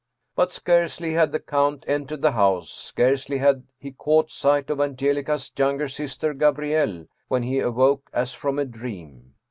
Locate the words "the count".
1.31-1.85